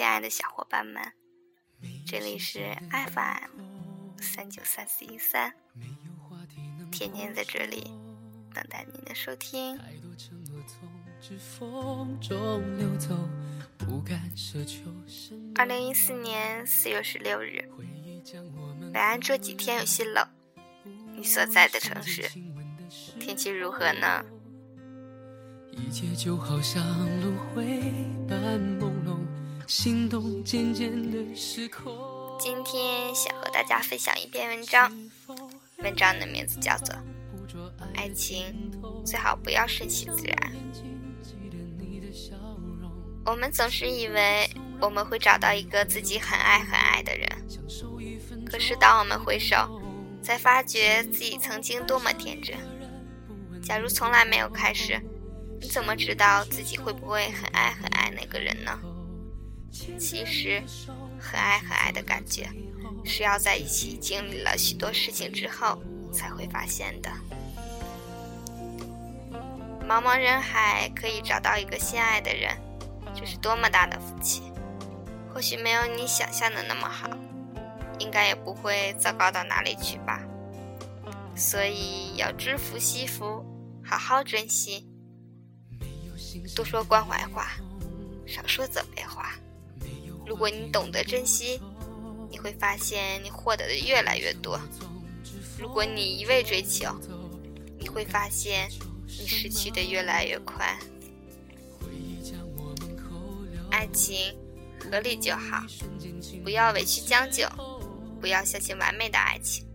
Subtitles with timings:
[0.00, 1.12] 亲爱的小伙伴们，
[2.06, 5.52] 这里是 FM 三九三四一三，
[6.90, 7.82] 天天在这里
[8.54, 9.78] 等待您的收听。
[15.54, 17.62] 二零一四年四月十六日，
[18.94, 20.26] 北安这几天有些冷，
[21.14, 22.26] 你所在的城市
[23.18, 24.24] 天气如何呢？
[25.72, 26.82] 一切就好像
[27.20, 27.82] 轮回
[28.26, 28.90] 般朦，
[29.70, 31.96] 心动渐渐的失控。
[32.40, 34.92] 今天想和大家分享一篇文章，
[35.78, 36.92] 文章的名字叫做
[37.94, 38.72] 《爱情
[39.06, 40.52] 最好不要顺其自然》。
[43.24, 47.28] 我们总是以为我们会找到一个自己很爱很爱的人，
[48.44, 49.80] 可是当我们回首，
[50.20, 52.56] 才发觉自己曾经多么天真。
[53.62, 55.00] 假如从来没有开始。
[55.62, 58.80] 你怎么知道自己会不会很爱很爱那个人呢？
[59.72, 60.62] 其实，
[61.18, 62.48] 很爱很爱的感觉，
[63.04, 65.80] 是要在一起经历了许多事情之后
[66.12, 67.10] 才会发现的。
[69.88, 72.56] 茫茫人海可以找到一个心爱的人，
[73.14, 74.42] 这是多么大的福气！
[75.32, 77.08] 或许没有你想象的那么好，
[77.98, 80.20] 应该也不会糟糕到哪里去吧。
[81.34, 83.44] 所以要知福惜福，
[83.84, 84.86] 好好珍惜。
[86.54, 87.52] 多说关怀话，
[88.26, 89.32] 少说责备话。
[90.30, 91.60] 如果你懂得珍惜，
[92.30, 94.56] 你会发现你获得的越来越多；
[95.58, 96.94] 如果你一味追求，
[97.76, 98.70] 你会发现
[99.18, 100.78] 你失去的越来越快。
[103.72, 104.32] 爱情
[104.78, 105.64] 合理就好，
[106.44, 107.44] 不要委屈将就，
[108.20, 109.66] 不要相信完美的爱情。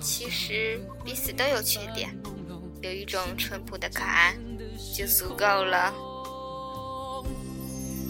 [0.00, 2.16] 其实彼此都有缺点，
[2.80, 4.38] 有一种淳朴的可爱。
[4.96, 5.92] 就足够了。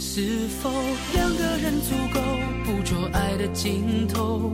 [0.06, 0.70] 是否
[1.14, 2.20] 两个人足够
[2.62, 4.52] 捕捉爱的尽头？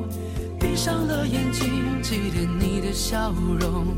[0.60, 3.88] 闭上了眼睛，记得你的笑容，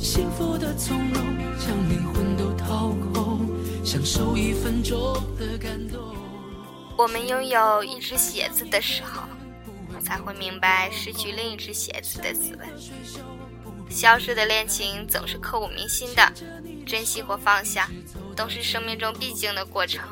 [0.00, 1.22] 幸福的从容，
[1.60, 3.46] 将灵魂都掏空，
[3.84, 4.98] 享受一分钟
[5.38, 6.16] 的感动。
[6.96, 9.22] 我们拥有一只鞋子的时候，
[10.00, 12.64] 才会明白失去另一只鞋子的滋味。
[13.90, 16.32] 消失的恋情总是刻骨铭心的。
[16.86, 17.88] 珍惜或放下，
[18.36, 20.02] 都是生命中必经的过程。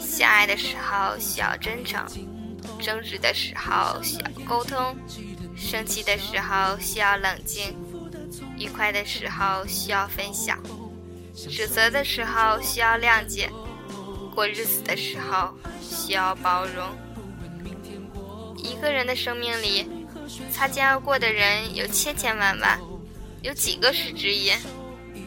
[0.00, 2.02] 相爱的时候需要真诚，
[2.80, 4.96] 争执的时候需要沟通，
[5.56, 7.74] 生气的时候需要冷静，
[8.58, 10.58] 愉快的时候需要分享，
[11.34, 13.50] 指责的时候需要谅解，
[14.34, 15.52] 过日子的时候
[15.82, 16.88] 需要包容。
[18.56, 19.86] 一个人的生命里。
[20.50, 22.80] 擦肩而过的人有千千万万，
[23.42, 24.54] 有几个是知音？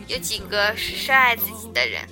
[0.07, 2.07] 有几个是深爱自己的人？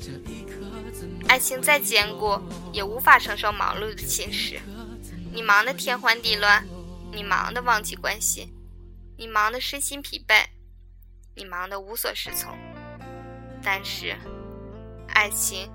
[1.28, 2.39] 爱情再坚固，
[2.72, 4.59] 也无法承受忙碌的侵蚀。
[5.33, 6.66] 你忙得天昏地乱，
[7.11, 8.53] 你忙得忘记关心，
[9.17, 10.45] 你忙得身心疲惫，
[11.35, 12.56] 你忙得无所适从。
[13.63, 14.16] 但是，
[15.09, 15.69] 爱情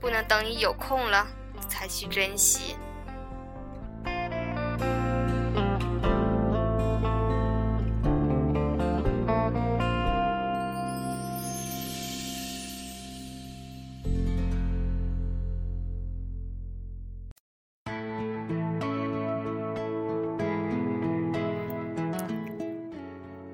[0.00, 1.26] 不能等你有空了
[1.68, 2.76] 才去珍惜。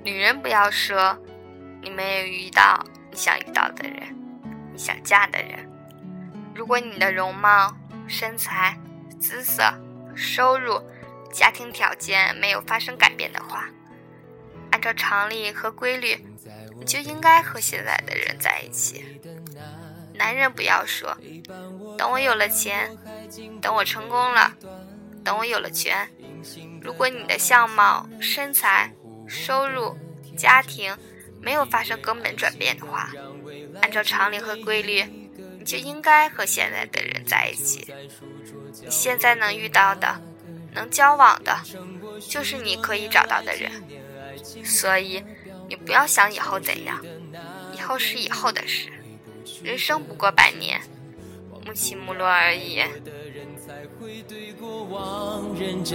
[0.02, 1.16] 女人不要说，
[1.82, 4.16] 你没有遇到你想遇到的人，
[4.72, 5.68] 你想嫁的人。
[6.54, 8.78] 如果你的容貌、身材、
[9.20, 9.62] 姿色、
[10.14, 10.80] 收入、
[11.32, 13.66] 家庭条件没有发生改变的话，
[14.70, 16.24] 按照常理和规律，
[16.78, 19.20] 你就应该和现在的人在一起。
[20.14, 21.16] 男人不要说，
[21.96, 22.96] 等我有了钱，
[23.60, 24.52] 等我成功了，
[25.22, 26.08] 等我有了权。
[26.82, 28.92] 如果你的相貌、身材、
[29.30, 29.96] 收入，
[30.36, 30.94] 家庭
[31.40, 33.10] 没有发生根本转变的话，
[33.80, 35.04] 按照常理和规律，
[35.58, 37.86] 你就应该和现在的人在一起。
[38.82, 40.20] 你现在能遇到的、
[40.74, 41.56] 能交往的，
[42.28, 43.70] 就是你可以找到的人。
[44.64, 45.22] 所以，
[45.68, 47.00] 你不要想以后怎样，
[47.72, 48.88] 以后是以后的事。
[49.62, 50.80] 人生不过百年，
[51.64, 52.82] 木起木落而已。
[55.84, 55.94] 只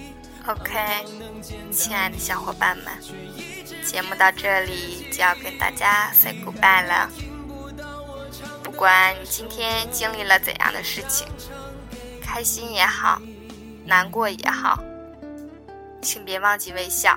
[0.47, 1.05] OK，
[1.71, 2.87] 亲爱的小伙伴们，
[3.85, 7.07] 节目到这里就要跟大家 say goodbye 了。
[8.63, 11.27] 不管你今天经历了怎样的事情，
[12.23, 13.21] 开心也好，
[13.85, 14.83] 难过也好，
[16.01, 17.15] 请别忘记微笑。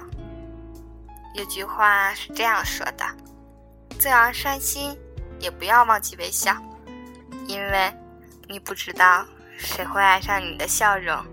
[1.34, 3.04] 有句话是这样说的：
[3.98, 4.94] 再让伤心，
[5.40, 6.54] 也不要忘记微笑，
[7.46, 7.90] 因为
[8.48, 9.24] 你不知道
[9.56, 11.24] 谁会爱上你的笑容。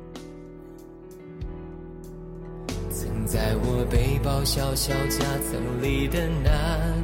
[3.31, 6.51] 在我背包小小夹层里的那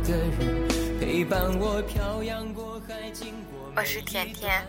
[0.06, 4.62] 个人，陪伴我漂洋过海，经过我是甜甜，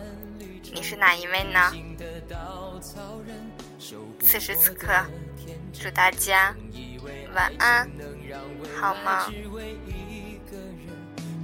[0.73, 1.59] 你是哪一位呢？
[4.21, 4.87] 此时此刻，
[5.73, 6.55] 祝大家
[7.35, 7.85] 晚安。
[8.79, 9.25] 好吗？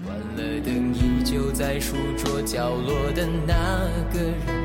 [0.02, 4.65] 关了灯，依旧在书桌角落的那个人，